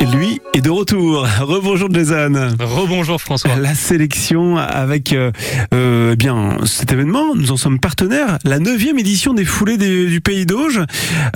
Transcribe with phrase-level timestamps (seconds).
[0.00, 1.26] Et lui est de retour.
[1.40, 2.32] Rebonjour Jason.
[2.60, 3.56] Rebonjour François.
[3.56, 5.30] La sélection avec euh,
[5.72, 8.38] euh, eh bien cet événement, nous en sommes partenaires.
[8.44, 10.80] La neuvième édition des foulées des- du Pays d'Auge.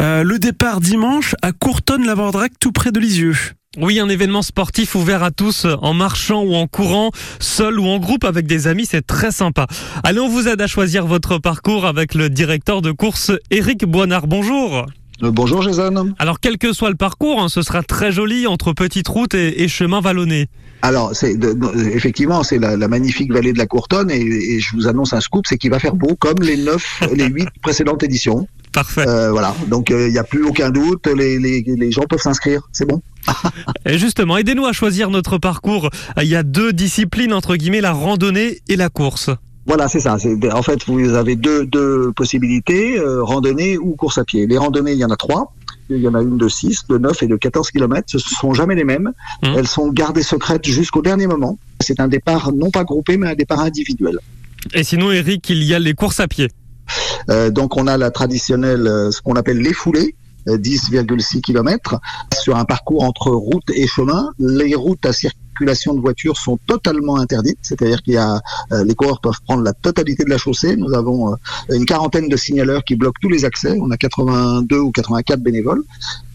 [0.01, 3.37] Euh, le départ dimanche à Courtonne-la-Vordrac, tout près de Lisieux.
[3.79, 7.99] Oui, un événement sportif ouvert à tous, en marchant ou en courant, seul ou en
[7.99, 9.67] groupe avec des amis, c'est très sympa.
[10.05, 14.27] Allez, on vous aide à choisir votre parcours avec le directeur de course Eric Boinard.
[14.27, 14.87] Bonjour.
[15.23, 16.15] Euh, Bonjour Jason.
[16.19, 19.63] Alors, quel que soit le parcours, hein, ce sera très joli entre petites routes et,
[19.63, 20.47] et chemins vallonnés.
[20.83, 21.37] Alors, c'est
[21.93, 25.21] effectivement, c'est la, la magnifique vallée de la Courtonne et, et je vous annonce un
[25.21, 28.47] scoop, c'est qu'il va faire beau comme les neuf, les huit précédentes éditions.
[28.73, 29.09] Parfait.
[29.09, 32.21] Euh, voilà, donc euh, il n'y a plus aucun doute, les, les, les gens peuvent
[32.21, 33.03] s'inscrire, c'est bon.
[33.87, 35.91] Et justement, aidez-nous à choisir notre parcours.
[36.19, 39.31] Il y a deux disciplines, entre guillemets, la randonnée et la course.
[39.69, 40.19] Voilà, c'est ça.
[40.19, 44.47] C'est- En fait, vous avez deux, deux possibilités, euh, randonnée ou course à pied.
[44.47, 45.53] Les randonnées, il y en a trois.
[45.91, 48.05] Il y en a une de 6, de 9 et de 14 km.
[48.09, 49.13] Ce sont jamais les mêmes.
[49.43, 49.55] Mhm.
[49.57, 51.59] Elles sont gardées secrètes jusqu'au dernier moment.
[51.81, 54.19] C'est un départ non pas groupé, mais un départ individuel.
[54.75, 56.49] Et sinon, Eric, il y a les courses à pied.
[57.31, 60.15] Euh, donc on a la traditionnelle, euh, ce qu'on appelle les foulées,
[60.49, 62.01] euh, 10,6 km,
[62.35, 64.31] sur un parcours entre route et chemin.
[64.39, 65.13] Les routes à
[65.59, 68.41] circulation de voitures sont totalement interdites, c'est-à-dire qu'il y a
[68.73, 70.77] euh, les coureurs peuvent prendre la totalité de la chaussée.
[70.77, 71.37] Nous avons euh,
[71.71, 73.77] une quarantaine de signaleurs qui bloquent tous les accès.
[73.81, 75.83] On a 82 ou 84 bénévoles.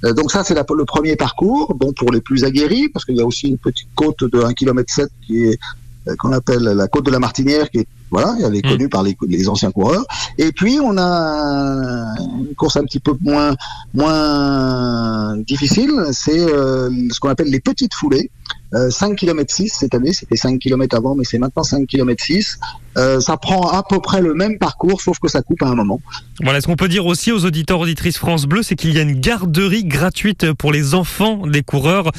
[0.03, 1.73] Euh, donc ça c'est le premier parcours.
[1.75, 4.53] Bon pour les plus aguerris, parce qu'il y a aussi une petite côte de 1
[4.53, 5.59] km 7 qui est
[6.19, 8.69] qu'on appelle la côte de la Martinière, qui est voilà, elle est Mm.
[8.69, 10.05] connue par les, les anciens coureurs.
[10.37, 13.55] Et puis on a une course un petit peu moins
[13.93, 18.29] moins difficile, c'est euh, ce qu'on appelle les petites foulées.
[18.73, 22.23] Euh, 5 km 6 cette année, c'était 5 km avant, mais c'est maintenant 5 km
[22.23, 22.59] 6.
[22.97, 25.75] Euh, ça prend à peu près le même parcours, sauf que ça coupe à un
[25.75, 25.99] moment.
[26.41, 29.01] Voilà, ce qu'on peut dire aussi aux auditeurs auditrices France Bleu, c'est qu'il y a
[29.01, 32.11] une garderie gratuite pour les enfants des coureurs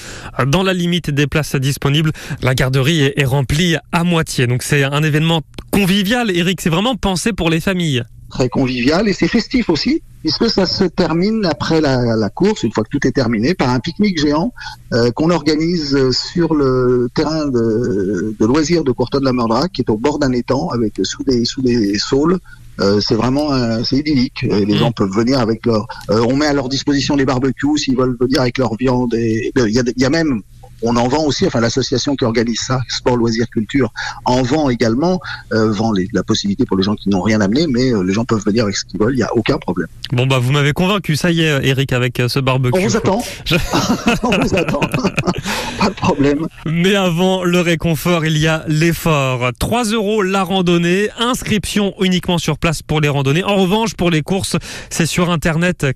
[0.46, 2.12] dans la limite des places disponibles.
[2.42, 6.30] La garderie est remplie à moitié, donc c'est un événement convivial.
[6.30, 8.04] Eric, c'est vraiment pensé pour les familles.
[8.30, 12.72] Très convivial et c'est festif aussi, puisque ça se termine après la, la course, une
[12.72, 14.52] fois que tout est terminé, par un pique-nique géant
[14.92, 20.18] euh, qu'on organise sur le terrain de, de loisirs de Courtonne-la-Meurdrac, qui est au bord
[20.18, 22.38] d'un étang, avec sous des sous des saules.
[22.80, 24.42] Euh, c'est vraiment euh, c'est idyllique.
[24.42, 24.78] Et les Mm.
[24.78, 25.86] gens peuvent venir avec leur.
[26.10, 29.14] euh, on met à leur disposition les barbecues s'ils veulent venir avec leur viande.
[29.14, 30.40] Et il y a, il y a même
[30.82, 33.92] on en vend aussi, enfin l'association qui organise ça, Sport Loisirs Culture,
[34.24, 35.20] en vend également,
[35.52, 38.12] euh, vend les- la possibilité pour les gens qui n'ont rien amené, mais euh, les
[38.12, 39.88] gens peuvent venir avec ce qu'ils veulent, il n'y a aucun problème.
[40.12, 42.78] Bon, bah, vous m'avez convaincu, ça y est, Eric, avec euh, ce barbecue.
[42.78, 43.22] On vous attend.
[43.44, 43.56] Je-
[44.22, 44.80] on vous attend.
[45.78, 46.46] Pas de problème.
[46.66, 49.50] Mais avant le réconfort, il y a l'effort.
[49.58, 53.44] 3 euros la randonnée, inscription uniquement sur place pour les randonnées.
[53.44, 54.56] En revanche, pour les courses,
[54.90, 55.86] c'est sur internet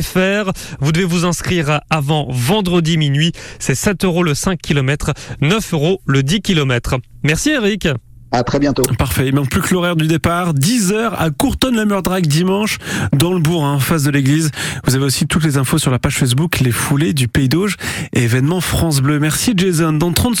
[0.00, 0.52] clickego.fr.
[0.80, 3.32] Vous devez vous inscrire avant vendredi minuit.
[3.58, 6.96] C'est 7 euros le 5 km, 9 euros le 10 km.
[7.22, 7.88] Merci Eric.
[8.34, 8.82] À très bientôt.
[8.98, 9.28] Parfait.
[9.28, 10.54] Il manque plus que l'horaire du départ.
[10.54, 12.78] 10h à Courtonne-la-Meurdrac dimanche
[13.12, 14.50] dans le bourg, hein, en face de l'église.
[14.84, 17.76] Vous avez aussi toutes les infos sur la page Facebook Les Foulées du Pays d'Auge
[18.12, 19.20] et événement France Bleu.
[19.20, 19.92] Merci Jason.
[19.92, 20.34] Dans 30